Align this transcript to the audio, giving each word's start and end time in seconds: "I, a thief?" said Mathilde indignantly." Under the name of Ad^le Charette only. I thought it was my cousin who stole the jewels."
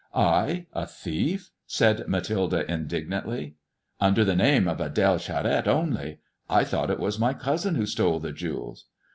"I, 0.39 0.65
a 0.73 0.87
thief?" 0.87 1.51
said 1.67 2.07
Mathilde 2.07 2.55
indignantly." 2.67 3.53
Under 4.01 4.25
the 4.25 4.35
name 4.35 4.67
of 4.67 4.79
Ad^le 4.79 5.19
Charette 5.19 5.67
only. 5.67 6.17
I 6.49 6.63
thought 6.63 6.89
it 6.89 6.99
was 6.99 7.19
my 7.19 7.35
cousin 7.35 7.75
who 7.75 7.85
stole 7.85 8.19
the 8.19 8.31
jewels." 8.31 8.87